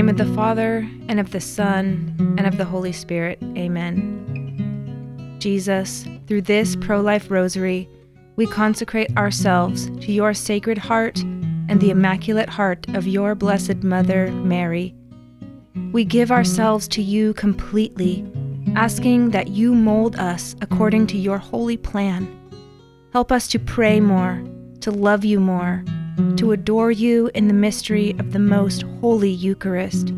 name 0.00 0.08
of 0.08 0.16
the 0.16 0.34
Father, 0.34 0.78
and 1.08 1.20
of 1.20 1.30
the 1.30 1.42
Son, 1.42 2.16
and 2.38 2.46
of 2.46 2.56
the 2.56 2.64
Holy 2.64 2.90
Spirit. 2.90 3.38
Amen. 3.54 5.36
Jesus, 5.38 6.06
through 6.26 6.40
this 6.40 6.74
pro 6.74 7.02
life 7.02 7.30
rosary, 7.30 7.86
we 8.34 8.46
consecrate 8.46 9.14
ourselves 9.18 9.90
to 10.00 10.10
your 10.10 10.32
sacred 10.32 10.78
heart 10.78 11.18
and 11.68 11.82
the 11.82 11.90
immaculate 11.90 12.48
heart 12.48 12.86
of 12.94 13.06
your 13.06 13.34
blessed 13.34 13.82
Mother, 13.82 14.30
Mary. 14.32 14.94
We 15.92 16.06
give 16.06 16.32
ourselves 16.32 16.88
to 16.88 17.02
you 17.02 17.34
completely, 17.34 18.24
asking 18.76 19.32
that 19.32 19.48
you 19.48 19.74
mold 19.74 20.16
us 20.16 20.56
according 20.62 21.08
to 21.08 21.18
your 21.18 21.36
holy 21.36 21.76
plan. 21.76 22.26
Help 23.12 23.30
us 23.30 23.46
to 23.48 23.58
pray 23.58 24.00
more, 24.00 24.42
to 24.80 24.90
love 24.90 25.26
you 25.26 25.40
more, 25.40 25.84
to 26.36 26.52
adore 26.52 26.90
you 26.90 27.30
in 27.34 27.48
the 27.48 27.54
mystery 27.54 28.14
of 28.18 28.32
the 28.32 28.38
most 28.38 28.82
holy 29.00 29.30
Eucharist, 29.30 30.12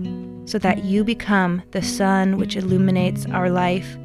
so 0.44 0.58
that 0.58 0.84
you 0.84 1.04
become 1.04 1.62
the 1.70 1.82
sun 1.82 2.36
which 2.36 2.56
illuminates 2.56 3.26
our 3.26 3.50
life. 3.50 3.96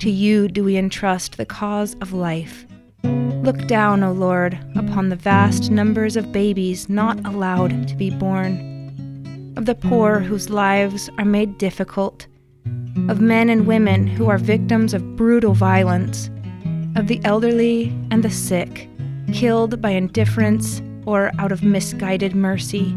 To 0.00 0.10
you 0.10 0.48
do 0.48 0.64
we 0.64 0.76
entrust 0.76 1.36
the 1.36 1.46
cause 1.46 1.96
of 2.00 2.12
life. 2.12 2.66
Look 3.02 3.66
down, 3.66 4.02
O 4.02 4.12
Lord, 4.12 4.58
upon 4.76 5.08
the 5.08 5.16
vast 5.16 5.70
numbers 5.70 6.16
of 6.16 6.32
babies 6.32 6.88
not 6.88 7.24
allowed 7.24 7.88
to 7.88 7.94
be 7.94 8.10
born, 8.10 9.54
of 9.56 9.66
the 9.66 9.74
poor 9.74 10.20
whose 10.20 10.50
lives 10.50 11.08
are 11.18 11.24
made 11.24 11.58
difficult, 11.58 12.26
of 13.08 13.20
men 13.20 13.48
and 13.48 13.66
women 13.66 14.06
who 14.06 14.28
are 14.28 14.38
victims 14.38 14.92
of 14.94 15.16
brutal 15.16 15.54
violence, 15.54 16.28
of 16.96 17.06
the 17.06 17.20
elderly 17.24 17.88
and 18.10 18.22
the 18.22 18.30
sick, 18.30 18.88
killed 19.32 19.80
by 19.80 19.90
indifference 19.90 20.82
or 21.06 21.30
out 21.38 21.52
of 21.52 21.62
misguided 21.62 22.34
mercy. 22.34 22.96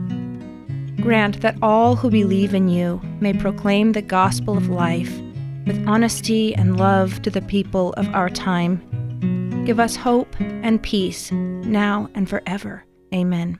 Grant 1.01 1.39
that 1.41 1.57
all 1.61 1.95
who 1.95 2.09
believe 2.09 2.53
in 2.53 2.67
you 2.67 2.99
may 3.21 3.31
proclaim 3.31 3.93
the 3.93 4.01
gospel 4.01 4.57
of 4.57 4.67
life 4.67 5.17
with 5.65 5.87
honesty 5.87 6.53
and 6.55 6.77
love 6.77 7.21
to 7.21 7.29
the 7.29 7.41
people 7.43 7.93
of 7.93 8.13
our 8.13 8.29
time. 8.29 9.63
Give 9.65 9.79
us 9.79 9.95
hope 9.95 10.35
and 10.41 10.81
peace 10.81 11.31
now 11.31 12.09
and 12.15 12.29
forever. 12.29 12.83
Amen. 13.13 13.59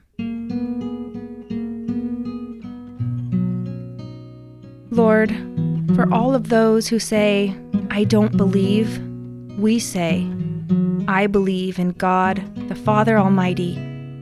Lord, 4.92 5.30
for 5.95 6.11
all 6.11 6.36
of 6.36 6.50
those 6.50 6.88
who 6.88 7.00
say, 7.00 7.55
I 7.92 8.03
don't 8.03 8.36
believe, 8.36 9.00
we 9.58 9.80
say, 9.80 10.27
I 11.08 11.27
believe 11.27 11.80
in 11.80 11.92
God, 11.92 12.44
the 12.67 12.75
Father 12.75 13.17
Almighty 13.17 13.89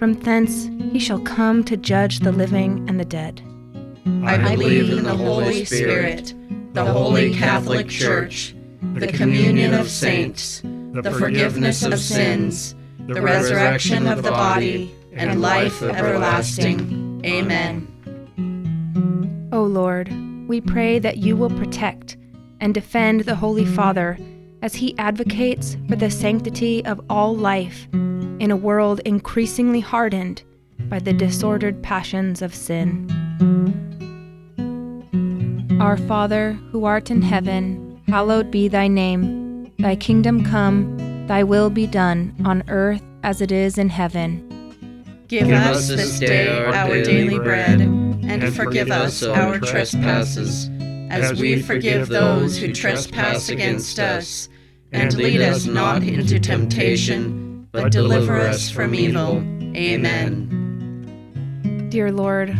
From 0.00 0.14
thence 0.14 0.70
he 0.94 0.98
shall 0.98 1.20
come 1.20 1.62
to 1.64 1.76
judge 1.76 2.20
the 2.20 2.32
living 2.32 2.88
and 2.88 2.98
the 2.98 3.04
dead. 3.04 3.42
I 4.24 4.38
believe 4.38 4.88
in 4.90 5.04
the 5.04 5.14
Holy 5.14 5.66
Spirit, 5.66 6.32
the 6.72 6.86
holy 6.86 7.34
Catholic 7.34 7.90
Church, 7.90 8.54
the 8.94 9.08
communion 9.08 9.74
of 9.74 9.90
saints, 9.90 10.62
the 10.64 11.14
forgiveness 11.18 11.82
of 11.82 11.98
sins, 11.98 12.74
the 13.08 13.20
resurrection 13.20 14.06
of 14.06 14.22
the 14.22 14.30
body, 14.30 14.90
and 15.12 15.42
life 15.42 15.82
everlasting. 15.82 17.20
Amen. 17.26 17.86
O 19.52 19.62
Lord, 19.64 20.10
we 20.48 20.62
pray 20.62 20.98
that 20.98 21.18
you 21.18 21.36
will 21.36 21.50
protect 21.50 22.16
and 22.58 22.72
defend 22.72 23.24
the 23.24 23.36
Holy 23.36 23.66
Father 23.66 24.16
as 24.62 24.76
he 24.76 24.96
advocates 24.96 25.76
for 25.90 25.96
the 25.96 26.10
sanctity 26.10 26.82
of 26.86 27.02
all 27.10 27.36
life 27.36 27.86
in 28.40 28.50
a 28.50 28.56
world 28.56 29.00
increasingly 29.04 29.80
hardened 29.80 30.42
by 30.88 30.98
the 30.98 31.12
disordered 31.12 31.82
passions 31.82 32.40
of 32.40 32.54
sin. 32.54 33.06
Our 35.78 35.98
Father, 35.98 36.54
who 36.72 36.86
art 36.86 37.10
in 37.10 37.20
heaven, 37.20 38.00
hallowed 38.08 38.50
be 38.50 38.66
thy 38.66 38.88
name. 38.88 39.70
Thy 39.78 39.94
kingdom 39.94 40.42
come, 40.42 41.26
thy 41.26 41.42
will 41.42 41.68
be 41.68 41.86
done, 41.86 42.34
on 42.44 42.64
earth 42.68 43.02
as 43.22 43.42
it 43.42 43.52
is 43.52 43.76
in 43.76 43.90
heaven. 43.90 44.46
Give, 45.28 45.46
Give 45.46 45.56
us 45.56 45.88
this 45.88 46.18
day 46.18 46.64
our 46.64 47.02
daily 47.02 47.38
bread, 47.38 47.82
and 47.82 48.54
forgive 48.54 48.90
us 48.90 49.22
our 49.22 49.58
trespasses, 49.58 50.70
as 51.10 51.38
we 51.38 51.60
forgive 51.60 52.08
those 52.08 52.56
who 52.56 52.72
trespass 52.72 53.50
against 53.50 53.98
us. 53.98 54.48
And 54.92 55.14
lead 55.14 55.40
us 55.40 55.66
not 55.66 56.02
into 56.02 56.40
temptation 56.40 57.39
but 57.72 57.92
deliver 57.92 58.36
us 58.36 58.70
from 58.70 58.94
evil. 58.94 59.38
Amen. 59.76 60.56
Dear 61.90 62.12
Lord, 62.12 62.56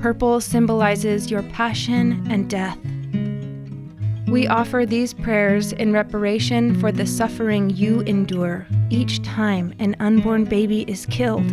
purple 0.00 0.40
symbolizes 0.40 1.30
your 1.30 1.42
passion 1.44 2.26
and 2.30 2.48
death. 2.48 2.78
We 4.28 4.46
offer 4.46 4.86
these 4.86 5.12
prayers 5.12 5.72
in 5.72 5.92
reparation 5.92 6.80
for 6.80 6.90
the 6.90 7.06
suffering 7.06 7.68
you 7.70 8.00
endure 8.00 8.66
each 8.88 9.22
time 9.22 9.74
an 9.78 9.94
unborn 10.00 10.44
baby 10.44 10.82
is 10.88 11.06
killed, 11.06 11.50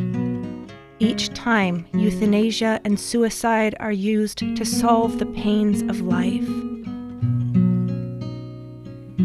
each 1.00 1.30
time 1.34 1.86
euthanasia 1.94 2.80
and 2.86 3.00
suicide 3.00 3.76
are 3.80 3.92
used 3.92 4.40
to 4.40 4.66
solve 4.66 5.20
the 5.20 5.26
pains 5.26 5.82
of 5.84 6.02
life. 6.02 6.48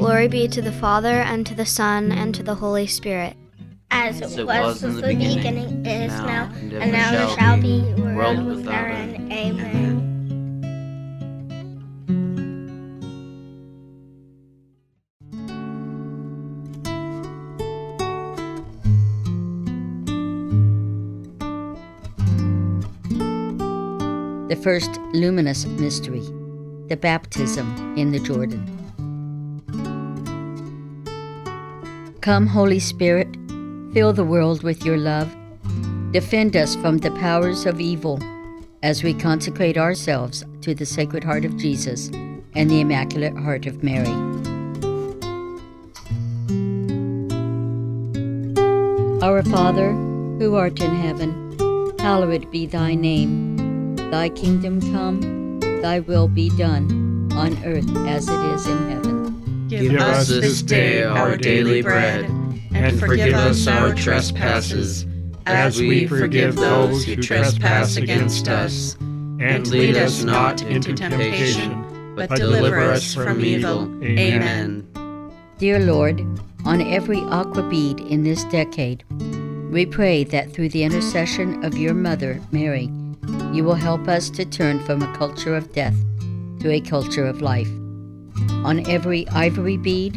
Glory 0.00 0.28
be 0.28 0.48
to 0.48 0.62
the 0.62 0.72
Father, 0.72 1.20
and 1.20 1.46
to 1.46 1.54
the 1.54 1.66
Son, 1.66 2.10
and 2.10 2.34
to 2.34 2.42
the 2.42 2.54
Holy 2.54 2.86
Spirit. 2.86 3.36
As 3.90 4.22
it, 4.22 4.46
was, 4.46 4.82
was 4.82 4.82
in 4.82 4.94
the 4.96 5.02
beginning, 5.02 5.36
beginning 5.36 5.86
is 5.86 6.10
now, 6.10 6.24
now, 6.24 6.52
and, 6.54 6.72
and 6.72 6.92
now 6.92 7.10
shall, 7.10 7.36
shall 7.36 7.60
be, 7.60 7.82
world 8.00 8.46
without 8.46 8.90
end. 8.90 9.30
Amen. 9.30 10.06
The 24.48 24.56
first 24.56 24.90
luminous 25.12 25.66
mystery, 25.66 26.22
the 26.88 26.96
baptism 26.98 27.98
in 27.98 28.12
the 28.12 28.20
Jordan. 28.20 28.79
Come, 32.30 32.46
Holy 32.46 32.78
Spirit, 32.78 33.26
fill 33.92 34.12
the 34.12 34.22
world 34.22 34.62
with 34.62 34.84
your 34.84 34.96
love. 34.96 35.34
Defend 36.12 36.56
us 36.56 36.76
from 36.76 36.98
the 36.98 37.10
powers 37.10 37.66
of 37.66 37.80
evil 37.80 38.20
as 38.84 39.02
we 39.02 39.14
consecrate 39.14 39.76
ourselves 39.76 40.44
to 40.60 40.72
the 40.72 40.86
Sacred 40.86 41.24
Heart 41.24 41.44
of 41.44 41.56
Jesus 41.56 42.06
and 42.54 42.70
the 42.70 42.82
Immaculate 42.82 43.36
Heart 43.36 43.66
of 43.66 43.82
Mary. 43.82 44.14
Our 49.24 49.42
Father, 49.42 49.90
who 49.90 50.54
art 50.54 50.80
in 50.80 50.94
heaven, 50.94 51.96
hallowed 51.98 52.48
be 52.52 52.64
thy 52.64 52.94
name. 52.94 53.96
Thy 54.12 54.28
kingdom 54.28 54.80
come, 54.92 55.58
thy 55.82 55.98
will 55.98 56.28
be 56.28 56.48
done, 56.50 57.28
on 57.32 57.58
earth 57.64 57.90
as 58.06 58.28
it 58.28 58.40
is 58.54 58.68
in 58.68 58.88
heaven. 58.88 59.19
Give 59.70 60.00
us 60.00 60.26
this 60.26 60.62
day 60.62 61.04
our 61.04 61.36
daily 61.36 61.80
bread, 61.80 62.24
and 62.74 62.98
forgive 62.98 63.34
us 63.34 63.68
our 63.68 63.94
trespasses, 63.94 65.06
as 65.46 65.78
we 65.78 66.08
forgive 66.08 66.56
those 66.56 67.04
who 67.04 67.14
trespass 67.14 67.96
against 67.96 68.48
us. 68.48 68.96
And 69.38 69.64
lead 69.68 69.96
us 69.96 70.24
not 70.24 70.60
into 70.62 70.92
temptation, 70.92 72.14
but 72.16 72.30
deliver 72.30 72.80
us 72.80 73.14
from 73.14 73.44
evil. 73.44 73.82
Amen. 74.02 74.84
Dear 75.58 75.78
Lord, 75.78 76.20
on 76.64 76.80
every 76.80 77.20
aqua 77.20 77.62
bead 77.62 78.00
in 78.00 78.24
this 78.24 78.42
decade, 78.46 79.04
we 79.70 79.86
pray 79.86 80.24
that 80.24 80.52
through 80.52 80.70
the 80.70 80.82
intercession 80.82 81.64
of 81.64 81.78
your 81.78 81.94
mother, 81.94 82.40
Mary, 82.50 82.90
you 83.52 83.62
will 83.62 83.74
help 83.74 84.08
us 84.08 84.30
to 84.30 84.44
turn 84.44 84.80
from 84.80 85.00
a 85.00 85.16
culture 85.16 85.54
of 85.54 85.72
death 85.72 85.96
to 86.58 86.72
a 86.72 86.80
culture 86.80 87.24
of 87.24 87.40
life. 87.40 87.70
On 88.64 88.86
every 88.88 89.28
ivory 89.28 89.76
bead, 89.76 90.16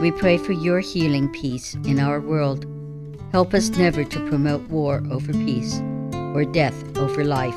we 0.00 0.10
pray 0.10 0.38
for 0.38 0.52
your 0.52 0.80
healing 0.80 1.28
peace 1.28 1.74
in 1.84 1.98
our 1.98 2.20
world. 2.20 2.66
Help 3.32 3.54
us 3.54 3.68
never 3.70 4.04
to 4.04 4.28
promote 4.28 4.62
war 4.68 5.02
over 5.10 5.32
peace 5.32 5.80
or 6.34 6.44
death 6.44 6.96
over 6.96 7.24
life. 7.24 7.56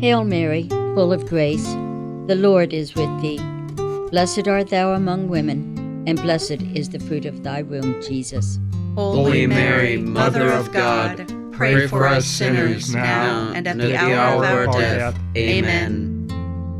Hail 0.00 0.24
Mary, 0.24 0.68
full 0.94 1.12
of 1.12 1.26
grace, 1.26 1.66
the 2.26 2.36
Lord 2.36 2.72
is 2.72 2.94
with 2.94 3.22
thee. 3.22 3.40
Blessed 4.10 4.48
art 4.48 4.68
thou 4.68 4.92
among 4.92 5.28
women, 5.28 6.04
and 6.06 6.20
blessed 6.20 6.62
is 6.74 6.90
the 6.90 6.98
fruit 6.98 7.24
of 7.24 7.42
thy 7.42 7.62
womb, 7.62 8.02
Jesus. 8.02 8.58
Holy 8.94 9.46
Mary, 9.46 9.96
Mother 9.96 10.52
of 10.52 10.72
God, 10.72 11.32
pray 11.52 11.86
for 11.86 12.06
us 12.06 12.26
sinners 12.26 12.94
now 12.94 13.52
and 13.54 13.66
at 13.66 13.78
the 13.78 13.96
hour 13.96 14.44
of 14.44 14.68
our 14.70 14.78
death. 14.78 15.18
Amen. 15.36 16.11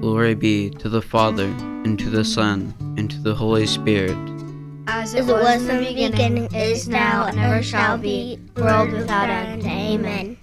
Glory 0.00 0.34
be 0.34 0.70
to 0.70 0.88
the 0.88 1.02
Father, 1.02 1.46
and 1.84 1.98
to 1.98 2.08
the 2.08 2.24
Son, 2.24 2.72
and 2.96 3.10
to 3.10 3.20
the 3.20 3.34
Holy 3.34 3.66
Spirit. 3.66 4.16
As 4.86 5.14
it 5.14 5.26
was 5.26 5.66
in 5.66 5.82
the 5.82 5.94
beginning, 5.94 6.54
is 6.54 6.88
now, 6.88 7.26
and 7.26 7.38
ever 7.38 7.62
shall 7.62 7.98
be, 7.98 8.38
world 8.56 8.92
without 8.92 9.28
end. 9.28 9.64
Amen. 9.64 10.36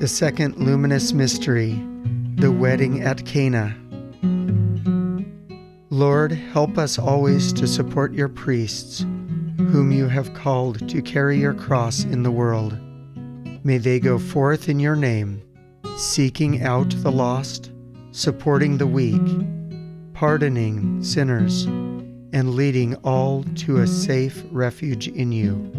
The 0.00 0.08
second 0.08 0.56
luminous 0.56 1.12
mystery, 1.12 1.80
the 2.36 2.50
wedding 2.50 3.02
at 3.02 3.24
Cana. 3.26 3.76
Lord, 5.90 6.32
help 6.32 6.78
us 6.78 6.98
always 6.98 7.52
to 7.52 7.66
support 7.66 8.12
your 8.12 8.28
priests, 8.28 9.06
whom 9.56 9.92
you 9.92 10.08
have 10.08 10.34
called 10.34 10.88
to 10.88 11.02
carry 11.02 11.38
your 11.38 11.54
cross 11.54 12.04
in 12.04 12.22
the 12.22 12.30
world. 12.30 12.78
May 13.64 13.78
they 13.78 14.00
go 14.00 14.18
forth 14.18 14.68
in 14.68 14.78
your 14.78 14.96
name, 14.96 15.42
seeking 15.96 16.62
out 16.62 16.90
the 17.02 17.12
lost, 17.12 17.70
supporting 18.12 18.78
the 18.78 18.86
weak, 18.86 19.22
pardoning 20.12 21.02
sinners, 21.02 21.64
and 22.32 22.54
leading 22.54 22.94
all 22.96 23.44
to 23.54 23.78
a 23.78 23.86
safe 23.86 24.44
refuge 24.50 25.08
in 25.08 25.32
you. 25.32 25.70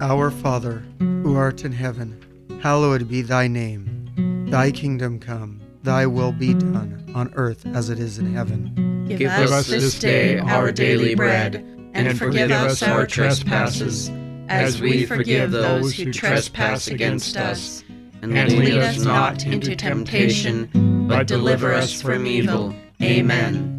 Our 0.00 0.30
Father, 0.30 0.84
who 0.98 1.36
art 1.36 1.64
in 1.64 1.72
heaven, 1.72 2.20
hallowed 2.62 3.08
be 3.08 3.22
thy 3.22 3.48
name. 3.48 4.46
Thy 4.50 4.70
kingdom 4.70 5.18
come, 5.18 5.60
thy 5.82 6.06
will 6.06 6.32
be 6.32 6.54
done, 6.54 7.10
on 7.14 7.32
earth 7.34 7.66
as 7.74 7.88
it 7.88 7.98
is 7.98 8.18
in 8.18 8.34
heaven. 8.34 9.06
Give 9.08 9.30
us 9.30 9.66
this 9.66 9.98
day 9.98 10.38
our 10.38 10.72
daily 10.72 11.14
bread, 11.14 11.64
and 11.94 12.18
forgive 12.18 12.50
us 12.50 12.82
our 12.82 13.06
trespasses, 13.06 14.10
as 14.48 14.80
we 14.80 15.06
forgive 15.06 15.50
those 15.50 15.94
who 15.94 16.12
trespass 16.12 16.88
against 16.88 17.36
us. 17.36 17.82
And 18.22 18.32
lead 18.32 18.78
us 18.78 18.98
not 19.04 19.44
into 19.44 19.76
temptation, 19.76 21.06
but 21.08 21.26
deliver 21.26 21.72
us 21.72 22.00
from 22.00 22.26
evil. 22.26 22.74
Amen. 23.02 23.70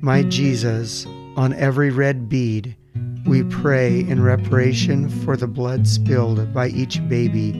My 0.00 0.22
Jesus, 0.22 1.06
on 1.36 1.52
every 1.54 1.90
red 1.90 2.28
bead, 2.28 2.76
we 3.26 3.42
pray 3.44 4.00
in 4.00 4.22
reparation 4.22 5.08
for 5.08 5.36
the 5.36 5.46
blood 5.46 5.86
spilled 5.86 6.54
by 6.54 6.68
each 6.68 7.06
baby 7.08 7.52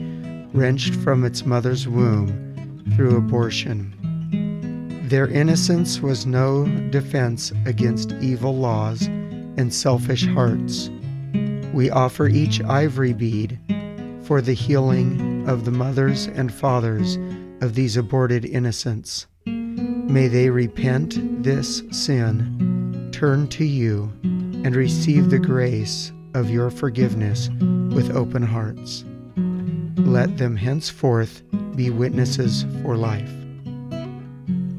wrenched 0.53 0.95
from 0.95 1.23
its 1.23 1.45
mother's 1.45 1.87
womb 1.87 2.83
through 2.95 3.15
abortion. 3.15 3.95
Their 5.11 5.27
innocence 5.27 5.99
was 5.99 6.25
no 6.25 6.65
defense 6.89 7.51
against 7.65 8.13
evil 8.21 8.55
laws 8.55 9.07
and 9.57 9.73
selfish 9.73 10.25
hearts. 10.25 10.89
We 11.73 11.89
offer 11.89 12.29
each 12.29 12.61
ivory 12.61 13.11
bead 13.11 13.59
for 14.23 14.39
the 14.39 14.53
healing 14.53 15.49
of 15.49 15.65
the 15.65 15.71
mothers 15.71 16.27
and 16.27 16.49
fathers 16.49 17.17
of 17.59 17.75
these 17.75 17.97
aborted 17.97 18.45
innocents. 18.45 19.27
May 19.45 20.29
they 20.29 20.49
repent 20.49 21.43
this 21.43 21.83
sin, 21.91 23.09
turn 23.11 23.49
to 23.49 23.65
you, 23.65 24.13
and 24.23 24.73
receive 24.73 25.29
the 25.29 25.39
grace 25.39 26.13
of 26.35 26.49
your 26.49 26.69
forgiveness 26.69 27.49
with 27.93 28.15
open 28.15 28.43
hearts. 28.43 29.03
Let 29.97 30.37
them 30.37 30.55
henceforth 30.55 31.43
be 31.75 31.89
witnesses 31.89 32.65
for 32.81 32.95
life. 32.95 33.40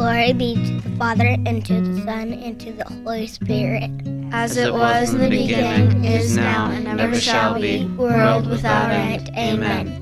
Glory 0.00 0.32
be 0.32 0.54
to 0.54 0.88
the 0.88 0.96
Father, 0.96 1.36
and 1.44 1.62
to 1.66 1.78
the 1.78 2.00
Son, 2.04 2.32
and 2.32 2.58
to 2.58 2.72
the 2.72 2.84
Holy 2.84 3.26
Spirit. 3.26 3.90
As 4.32 4.56
it 4.56 4.72
was 4.72 5.12
in 5.12 5.20
the 5.20 5.28
beginning, 5.28 6.06
is 6.06 6.38
now, 6.38 6.70
and 6.70 6.98
ever 6.98 7.20
shall 7.20 7.60
be, 7.60 7.84
world 7.84 8.46
without 8.46 8.90
end. 8.90 9.28
Amen. 9.36 9.98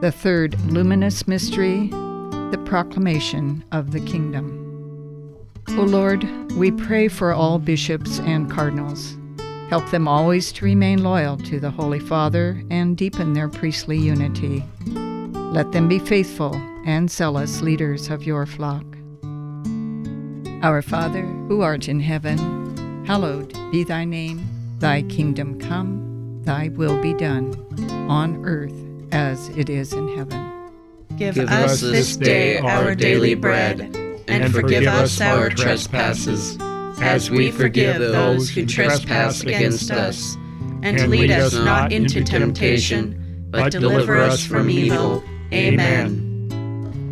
The 0.00 0.10
third 0.10 0.58
luminous 0.62 1.28
mystery, 1.28 1.88
the 1.88 2.62
proclamation 2.64 3.62
of 3.72 3.90
the 3.90 4.00
kingdom. 4.00 4.62
O 5.68 5.82
Lord, 5.82 6.26
we 6.52 6.70
pray 6.70 7.08
for 7.08 7.34
all 7.34 7.58
bishops 7.58 8.20
and 8.20 8.50
cardinals. 8.50 9.18
Help 9.74 9.90
them 9.90 10.06
always 10.06 10.52
to 10.52 10.64
remain 10.64 11.02
loyal 11.02 11.36
to 11.36 11.58
the 11.58 11.68
Holy 11.68 11.98
Father 11.98 12.62
and 12.70 12.96
deepen 12.96 13.32
their 13.32 13.48
priestly 13.48 13.98
unity. 13.98 14.62
Let 14.86 15.72
them 15.72 15.88
be 15.88 15.98
faithful 15.98 16.54
and 16.86 17.10
zealous 17.10 17.60
leaders 17.60 18.08
of 18.08 18.22
your 18.22 18.46
flock. 18.46 18.84
Our 20.62 20.80
Father, 20.80 21.22
who 21.48 21.62
art 21.62 21.88
in 21.88 21.98
heaven, 21.98 23.04
hallowed 23.04 23.52
be 23.72 23.82
thy 23.82 24.04
name. 24.04 24.46
Thy 24.78 25.02
kingdom 25.02 25.58
come, 25.58 26.40
thy 26.44 26.68
will 26.68 27.02
be 27.02 27.12
done, 27.12 27.56
on 28.08 28.44
earth 28.44 28.80
as 29.10 29.48
it 29.58 29.68
is 29.68 29.92
in 29.92 30.06
heaven. 30.16 30.70
Give, 31.16 31.34
Give 31.34 31.48
us 31.48 31.80
this 31.80 32.16
day 32.16 32.58
our 32.58 32.94
daily 32.94 33.34
bread, 33.34 33.80
and 34.28 34.52
forgive 34.52 34.86
us 34.86 35.20
our 35.20 35.50
trespasses, 35.50 36.58
as 37.00 37.30
we 37.30 37.50
forgive 37.50 37.98
those 37.98 38.50
who 38.50 38.66
trespass 38.66 39.42
against 39.42 39.90
us. 39.90 40.36
And 40.82 41.08
lead 41.08 41.30
us 41.30 41.54
not 41.54 41.92
into 41.92 42.22
temptation, 42.22 43.46
but 43.50 43.72
deliver 43.72 44.18
us 44.18 44.44
from 44.44 44.68
evil. 44.68 45.24
Amen. 45.52 46.34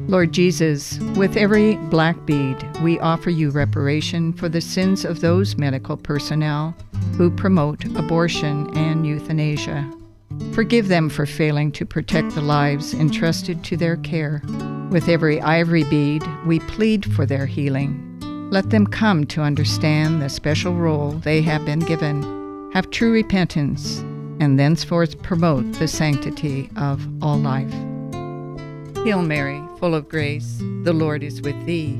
Lord 0.08 0.32
Jesus, 0.32 0.98
with 1.16 1.36
every 1.36 1.76
black 1.76 2.26
bead, 2.26 2.56
we 2.82 2.98
offer 2.98 3.30
you 3.30 3.50
reparation 3.50 4.32
for 4.32 4.48
the 4.48 4.60
sins 4.60 5.04
of 5.04 5.20
those 5.20 5.56
medical 5.56 5.96
personnel 5.96 6.76
who 7.16 7.30
promote 7.30 7.84
abortion 7.96 8.68
and 8.76 9.06
euthanasia. 9.06 9.90
Forgive 10.52 10.88
them 10.88 11.08
for 11.08 11.24
failing 11.24 11.72
to 11.72 11.86
protect 11.86 12.34
the 12.34 12.42
lives 12.42 12.92
entrusted 12.92 13.64
to 13.64 13.76
their 13.76 13.96
care. 13.96 14.42
With 14.90 15.08
every 15.08 15.40
ivory 15.40 15.84
bead, 15.84 16.22
we 16.44 16.58
plead 16.60 17.10
for 17.14 17.24
their 17.24 17.46
healing. 17.46 18.11
Let 18.52 18.68
them 18.68 18.86
come 18.86 19.24
to 19.28 19.40
understand 19.40 20.20
the 20.20 20.28
special 20.28 20.74
role 20.74 21.12
they 21.12 21.40
have 21.40 21.64
been 21.64 21.78
given, 21.78 22.70
have 22.74 22.90
true 22.90 23.10
repentance, 23.10 24.00
and 24.40 24.60
thenceforth 24.60 25.22
promote 25.22 25.72
the 25.78 25.88
sanctity 25.88 26.68
of 26.76 27.00
all 27.22 27.38
life. 27.38 27.72
Hail 29.06 29.22
Mary, 29.22 29.58
full 29.78 29.94
of 29.94 30.06
grace, 30.06 30.58
the 30.82 30.92
Lord 30.92 31.22
is 31.22 31.40
with 31.40 31.64
thee. 31.64 31.94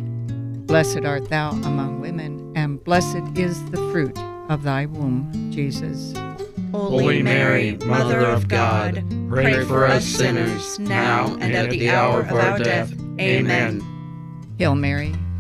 Blessed 0.67 1.07
art 1.07 1.31
thou 1.31 1.53
among 1.53 2.03
women, 2.03 2.53
and 2.55 2.85
blessed 2.85 3.23
is 3.35 3.65
the 3.71 3.79
fruit 3.91 4.19
of 4.51 4.63
thy 4.63 4.85
womb, 4.85 5.33
Jesus. 5.51 6.13
Holy 6.71 7.23
Mary, 7.23 7.79
Mother 7.87 8.27
of 8.27 8.49
God, 8.49 9.03
pray 9.31 9.65
for 9.65 9.87
us 9.87 10.05
sinners, 10.05 10.79
now 10.79 11.35
and 11.41 11.55
at 11.55 11.71
the 11.71 11.89
hour 11.89 12.21
of 12.21 12.33
our 12.33 12.59
death. 12.59 12.93
Amen. 13.19 13.81
Hail 14.59 14.75
Mary, 14.75 15.15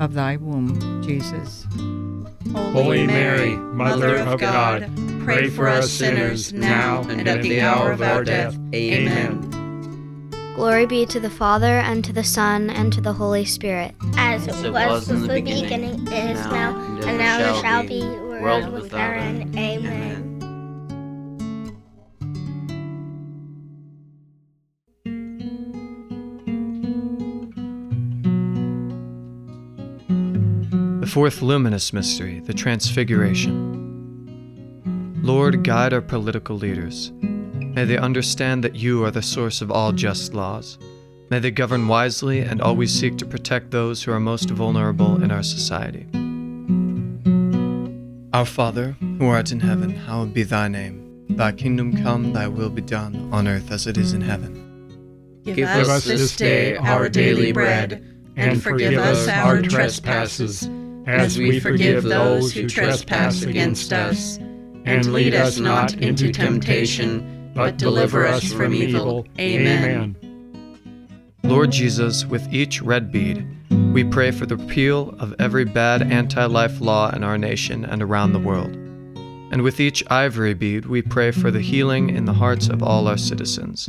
of 0.00 0.14
thy 0.14 0.36
womb, 0.36 1.02
Jesus. 1.02 1.66
Holy 2.52 3.06
Mary, 3.06 3.56
Mother 3.56 4.16
of 4.18 4.38
God, 4.40 4.90
pray 5.24 5.48
for 5.48 5.68
us 5.68 5.90
sinners, 5.90 6.52
now 6.52 7.02
and 7.08 7.26
at 7.28 7.42
the 7.42 7.60
hour 7.60 7.92
of 7.92 8.02
our 8.02 8.24
death. 8.24 8.56
Amen. 8.74 9.50
Glory 10.54 10.86
be 10.86 11.04
to 11.06 11.18
the 11.18 11.30
Father, 11.30 11.78
and 11.78 12.04
to 12.04 12.12
the 12.12 12.22
Son, 12.22 12.70
and 12.70 12.92
to 12.92 13.00
the 13.00 13.12
Holy 13.12 13.44
Spirit. 13.44 13.94
As 14.16 14.46
it 14.46 14.72
was 14.72 15.10
in 15.10 15.22
the 15.22 15.40
beginning, 15.42 16.06
is 16.12 16.38
now, 16.46 16.76
and 17.04 17.18
now 17.18 17.60
shall 17.60 17.84
be, 17.84 18.02
world 18.02 18.72
without 18.72 19.16
end. 19.16 19.56
Amen. 19.56 20.20
The 20.20 20.23
fourth 31.14 31.40
luminous 31.42 31.92
mystery, 31.92 32.40
the 32.40 32.52
Transfiguration. 32.52 33.54
Lord, 35.22 35.62
guide 35.62 35.92
our 35.92 36.00
political 36.00 36.56
leaders. 36.56 37.12
May 37.22 37.84
they 37.84 37.96
understand 37.96 38.64
that 38.64 38.74
you 38.74 39.04
are 39.04 39.12
the 39.12 39.22
source 39.22 39.60
of 39.62 39.70
all 39.70 39.92
just 39.92 40.34
laws. 40.34 40.76
May 41.30 41.38
they 41.38 41.52
govern 41.52 41.86
wisely 41.86 42.40
and 42.40 42.60
always 42.60 42.92
seek 42.92 43.16
to 43.18 43.26
protect 43.26 43.70
those 43.70 44.02
who 44.02 44.10
are 44.10 44.18
most 44.18 44.50
vulnerable 44.50 45.22
in 45.22 45.30
our 45.30 45.44
society. 45.44 46.04
Our 48.32 48.44
Father, 48.44 48.96
who 49.00 49.28
art 49.28 49.52
in 49.52 49.60
heaven, 49.60 49.90
hallowed 49.90 50.34
be 50.34 50.42
thy 50.42 50.66
name. 50.66 51.26
Thy 51.30 51.52
kingdom 51.52 52.02
come, 52.02 52.32
thy 52.32 52.48
will 52.48 52.70
be 52.70 52.82
done, 52.82 53.32
on 53.32 53.46
earth 53.46 53.70
as 53.70 53.86
it 53.86 53.96
is 53.96 54.14
in 54.14 54.20
heaven. 54.20 55.40
Give 55.44 55.68
us 55.68 56.06
this 56.06 56.34
day 56.34 56.76
our 56.76 57.08
daily 57.08 57.52
bread, 57.52 58.04
and 58.34 58.60
forgive 58.60 58.98
us 58.98 59.28
our 59.28 59.62
trespasses, 59.62 60.68
as 61.06 61.38
we 61.38 61.60
forgive 61.60 62.02
those 62.02 62.52
who 62.52 62.68
trespass 62.68 63.42
against 63.42 63.92
us. 63.92 64.38
And 64.86 65.12
lead 65.12 65.34
us 65.34 65.58
not 65.58 65.94
into 65.94 66.30
temptation, 66.30 67.52
but 67.54 67.78
deliver 67.78 68.26
us 68.26 68.52
from 68.52 68.74
evil. 68.74 69.26
Amen. 69.38 70.14
Lord 71.42 71.72
Jesus, 71.72 72.26
with 72.26 72.52
each 72.52 72.82
red 72.82 73.10
bead, 73.10 73.46
we 73.94 74.04
pray 74.04 74.30
for 74.30 74.44
the 74.44 74.56
repeal 74.56 75.14
of 75.18 75.34
every 75.38 75.64
bad 75.64 76.02
anti 76.02 76.44
life 76.46 76.80
law 76.80 77.10
in 77.10 77.24
our 77.24 77.38
nation 77.38 77.84
and 77.84 78.02
around 78.02 78.32
the 78.32 78.38
world. 78.38 78.74
And 79.52 79.62
with 79.62 79.78
each 79.78 80.02
ivory 80.10 80.54
bead, 80.54 80.86
we 80.86 81.00
pray 81.00 81.30
for 81.30 81.50
the 81.50 81.60
healing 81.60 82.10
in 82.10 82.24
the 82.24 82.32
hearts 82.32 82.68
of 82.68 82.82
all 82.82 83.06
our 83.06 83.16
citizens. 83.16 83.88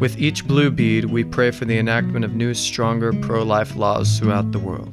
With 0.00 0.18
each 0.18 0.46
blue 0.46 0.70
bead, 0.70 1.06
we 1.06 1.24
pray 1.24 1.52
for 1.52 1.64
the 1.64 1.78
enactment 1.78 2.24
of 2.24 2.34
new, 2.34 2.52
stronger 2.52 3.12
pro 3.12 3.42
life 3.42 3.76
laws 3.76 4.18
throughout 4.18 4.52
the 4.52 4.58
world. 4.58 4.92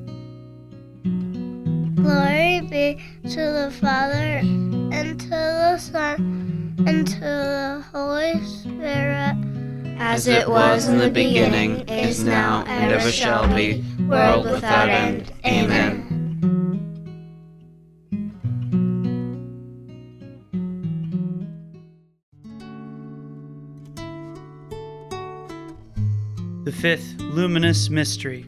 Glory 2.01 2.61
be 2.61 2.99
to 3.29 3.35
the 3.35 3.71
Father, 3.79 4.39
and 4.93 5.19
to 5.19 5.29
the 5.29 5.77
Son, 5.77 6.75
and 6.87 7.07
to 7.07 7.19
the 7.19 7.85
Holy 7.91 8.43
Spirit. 8.43 9.35
As 9.99 10.27
it 10.27 10.49
was 10.49 10.87
in 10.87 10.97
the 10.97 11.11
beginning, 11.11 11.87
is 11.87 12.23
now, 12.23 12.63
and 12.65 12.91
ever 12.91 13.11
shall 13.11 13.47
be, 13.53 13.83
world 14.07 14.49
without 14.49 14.89
end. 14.89 15.31
Amen. 15.45 16.07
The 26.63 26.71
fifth 26.71 27.15
luminous 27.19 27.89
mystery, 27.89 28.47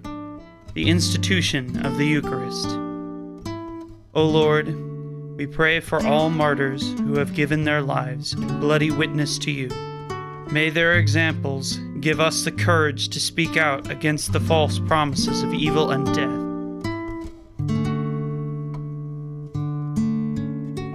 the 0.73 0.89
institution 0.89 1.85
of 1.85 1.97
the 1.97 2.05
Eucharist. 2.05 2.79
O 4.15 4.25
Lord, 4.27 4.67
we 5.37 5.47
pray 5.47 5.79
for 5.79 6.05
all 6.05 6.29
martyrs 6.29 6.93
who 6.99 7.17
have 7.17 7.33
given 7.33 7.63
their 7.63 7.81
lives 7.81 8.35
bloody 8.35 8.91
witness 8.91 9.39
to 9.39 9.49
you. 9.51 9.69
May 10.51 10.69
their 10.69 10.99
examples 10.99 11.77
give 11.99 12.19
us 12.19 12.43
the 12.43 12.51
courage 12.51 13.09
to 13.09 13.19
speak 13.19 13.57
out 13.57 13.89
against 13.89 14.31
the 14.31 14.39
false 14.39 14.77
promises 14.77 15.41
of 15.41 15.51
evil 15.51 15.89
and 15.89 16.05
death. 16.05 16.41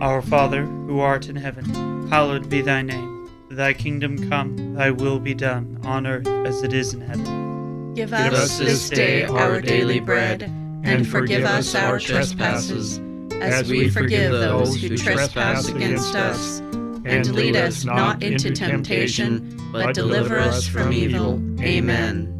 Our 0.01 0.23
Father, 0.23 0.65
who 0.65 1.01
art 1.01 1.29
in 1.29 1.35
heaven, 1.35 2.09
hallowed 2.09 2.49
be 2.49 2.63
thy 2.63 2.83
name. 2.83 3.29
Thy 3.51 3.73
kingdom 3.73 4.31
come, 4.31 4.75
thy 4.75 4.93
will 4.93 5.19
be 5.19 5.35
done, 5.35 5.81
on 5.83 6.07
earth 6.07 6.29
as 6.29 6.63
it 6.63 6.73
is 6.73 6.95
in 6.95 7.01
heaven. 7.01 7.95
Give 7.95 8.13
us 8.13 8.59
this 8.59 8.89
day 8.89 9.25
our 9.25 9.61
daily 9.61 9.99
bread, 9.99 10.45
and 10.85 11.05
forgive 11.05 11.45
us 11.45 11.75
our 11.75 11.99
trespasses, 11.99 13.01
as 13.41 13.71
we 13.71 13.89
forgive 13.89 14.33
those 14.33 14.81
who 14.81 14.97
trespass 14.97 15.69
against 15.69 16.15
us. 16.15 16.61
And 17.05 17.35
lead 17.35 17.57
us 17.57 17.85
not 17.85 18.23
into 18.23 18.51
temptation, 18.51 19.59
but 19.73 19.95
deliver 19.95 20.39
us 20.39 20.67
from 20.67 20.93
evil. 20.93 21.43
Amen. 21.61 22.35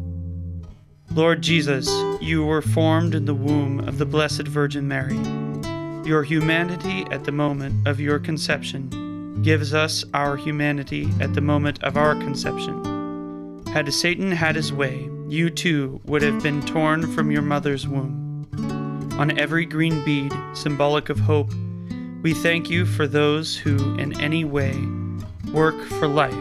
Lord 1.11 1.41
Jesus, 1.41 1.89
you 2.21 2.45
were 2.45 2.61
formed 2.61 3.15
in 3.15 3.25
the 3.25 3.33
womb 3.33 3.79
of 3.79 3.97
the 3.97 4.05
Blessed 4.05 4.47
Virgin 4.47 4.87
Mary. 4.87 5.17
Your 6.07 6.23
humanity 6.23 7.05
at 7.09 7.23
the 7.23 7.31
moment 7.31 7.87
of 7.87 7.99
your 7.99 8.19
conception 8.19 9.41
gives 9.41 9.73
us 9.73 10.05
our 10.13 10.37
humanity 10.37 11.09
at 11.19 11.33
the 11.33 11.41
moment 11.41 11.81
of 11.83 11.97
our 11.97 12.13
conception. 12.15 13.63
Had 13.67 13.91
Satan 13.93 14.31
had 14.31 14.55
his 14.55 14.71
way, 14.71 15.09
you 15.27 15.49
too 15.49 15.99
would 16.05 16.21
have 16.21 16.43
been 16.43 16.61
torn 16.61 17.11
from 17.13 17.31
your 17.31 17.41
mother's 17.41 17.87
womb. 17.87 18.18
On 19.19 19.37
every 19.37 19.65
green 19.65 20.01
bead, 20.05 20.31
symbolic 20.53 21.09
of 21.09 21.19
hope, 21.19 21.51
we 22.21 22.33
thank 22.33 22.69
you 22.69 22.85
for 22.85 23.05
those 23.05 23.53
who, 23.53 23.75
in 23.95 24.17
any 24.21 24.45
way, 24.45 24.73
work 25.51 25.77
for 25.83 26.07
life, 26.07 26.33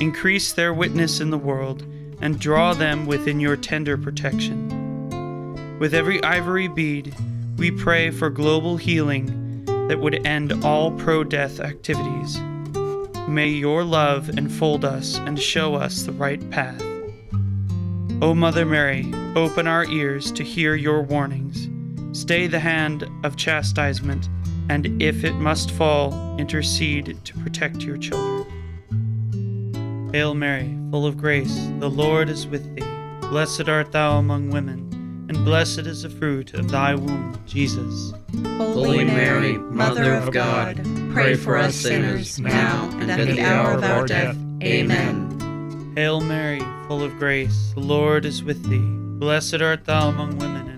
increase 0.00 0.54
their 0.54 0.72
witness 0.72 1.20
in 1.20 1.28
the 1.28 1.36
world, 1.36 1.82
and 2.22 2.40
draw 2.40 2.72
them 2.72 3.04
within 3.04 3.40
your 3.40 3.58
tender 3.58 3.98
protection. 3.98 5.78
With 5.78 5.92
every 5.92 6.22
ivory 6.22 6.66
bead, 6.66 7.14
we 7.58 7.70
pray 7.70 8.10
for 8.10 8.30
global 8.30 8.78
healing 8.78 9.66
that 9.88 10.00
would 10.00 10.26
end 10.26 10.64
all 10.64 10.92
pro 10.92 11.24
death 11.24 11.60
activities. 11.60 12.40
May 13.28 13.48
your 13.48 13.84
love 13.84 14.30
enfold 14.30 14.82
us 14.82 15.18
and 15.18 15.38
show 15.38 15.74
us 15.74 16.04
the 16.04 16.12
right 16.12 16.48
path. 16.48 16.82
O 18.22 18.32
Mother 18.34 18.64
Mary, 18.64 19.12
open 19.36 19.66
our 19.66 19.84
ears 19.84 20.32
to 20.32 20.42
hear 20.42 20.74
your 20.74 21.02
warnings. 21.02 21.68
Stay 22.20 22.46
the 22.46 22.60
hand 22.60 23.08
of 23.24 23.36
chastisement, 23.36 24.28
and 24.68 25.02
if 25.02 25.24
it 25.24 25.34
must 25.34 25.70
fall, 25.70 26.12
intercede 26.38 27.18
to 27.24 27.34
protect 27.38 27.82
your 27.82 27.96
children. 27.96 28.44
Hail 30.12 30.34
Mary, 30.34 30.76
full 30.90 31.06
of 31.06 31.16
grace, 31.16 31.68
the 31.78 31.90
Lord 31.90 32.28
is 32.28 32.46
with 32.46 32.74
thee. 32.74 32.82
Blessed 33.28 33.68
art 33.68 33.92
thou 33.92 34.18
among 34.18 34.50
women 34.50 34.88
and 35.28 35.44
blessed 35.44 35.80
is 35.80 36.02
the 36.02 36.10
fruit 36.10 36.54
of 36.54 36.70
thy 36.70 36.94
womb, 36.94 37.38
Jesus. 37.46 38.14
Holy 38.56 39.04
Mary, 39.04 39.58
Mother 39.58 40.14
of 40.14 40.32
God, 40.32 40.80
pray 41.12 41.34
for 41.34 41.58
us 41.58 41.76
sinners, 41.76 42.38
now 42.38 42.88
and 42.98 43.10
at 43.10 43.26
the 43.26 43.42
hour 43.42 43.74
of 43.74 43.84
our 43.84 44.06
death. 44.06 44.36
Amen. 44.62 45.92
Hail 45.94 46.22
Mary, 46.22 46.60
full 46.86 47.02
of 47.02 47.18
grace, 47.18 47.72
the 47.74 47.80
Lord 47.80 48.24
is 48.24 48.42
with 48.42 48.68
thee. 48.70 48.78
Blessed 49.18 49.60
art 49.60 49.84
thou 49.84 50.08
among 50.08 50.38
women, 50.38 50.68
and 50.68 50.77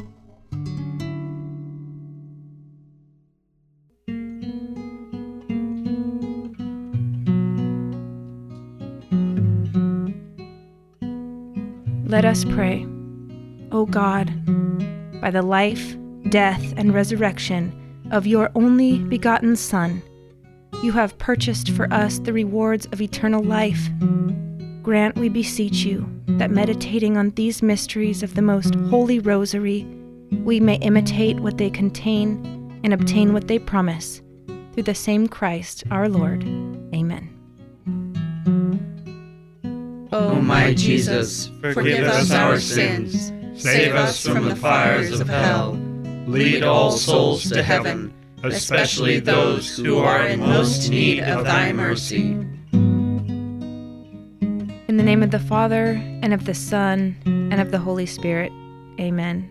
Let 12.11 12.25
us 12.25 12.43
pray. 12.43 12.85
O 13.71 13.85
God, 13.85 14.27
by 15.21 15.31
the 15.31 15.41
life, 15.41 15.95
death, 16.27 16.73
and 16.75 16.93
resurrection 16.93 17.71
of 18.11 18.27
your 18.27 18.51
only 18.53 18.99
begotten 18.99 19.55
Son, 19.55 20.03
you 20.83 20.91
have 20.91 21.17
purchased 21.19 21.69
for 21.69 21.87
us 21.93 22.19
the 22.19 22.33
rewards 22.33 22.85
of 22.87 22.99
eternal 22.99 23.41
life. 23.41 23.89
Grant, 24.83 25.15
we 25.15 25.29
beseech 25.29 25.85
you, 25.85 26.05
that 26.27 26.51
meditating 26.51 27.15
on 27.15 27.29
these 27.29 27.63
mysteries 27.63 28.23
of 28.23 28.35
the 28.35 28.41
most 28.41 28.75
holy 28.89 29.19
rosary, 29.19 29.87
we 30.43 30.59
may 30.59 30.75
imitate 30.79 31.39
what 31.39 31.57
they 31.57 31.69
contain 31.69 32.81
and 32.83 32.93
obtain 32.93 33.31
what 33.31 33.47
they 33.47 33.57
promise. 33.57 34.21
Through 34.73 34.83
the 34.83 34.95
same 34.95 35.29
Christ 35.29 35.85
our 35.89 36.09
Lord. 36.09 36.43
Amen. 36.93 37.30
O 40.11 40.35
my 40.41 40.73
Jesus, 40.73 41.49
forgive 41.61 42.05
us 42.05 42.31
our 42.31 42.59
sins, 42.59 43.31
save 43.55 43.95
us 43.95 44.25
from 44.25 44.45
the 44.45 44.55
fires 44.55 45.19
of 45.19 45.29
hell 45.29 45.79
Lead 46.27 46.63
all 46.63 46.91
souls 46.91 47.49
to 47.49 47.63
heaven, 47.63 48.13
especially 48.43 49.19
those 49.19 49.75
who 49.75 49.97
are 49.97 50.25
in 50.25 50.39
most 50.39 50.89
need 50.89 51.23
of 51.23 51.45
thy 51.45 51.73
mercy. 51.73 52.37
In 54.87 54.97
the 54.97 55.03
name 55.03 55.23
of 55.23 55.31
the 55.31 55.39
Father, 55.39 55.99
and 56.21 56.33
of 56.33 56.45
the 56.45 56.53
Son, 56.53 57.17
and 57.25 57.59
of 57.59 57.71
the 57.71 57.79
Holy 57.79 58.05
Spirit. 58.05 58.51
Amen. 58.99 59.49